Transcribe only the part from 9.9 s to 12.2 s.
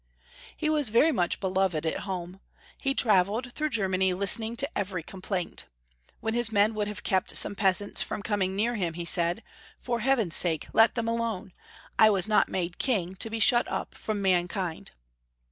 Heaven's sake let them alone. I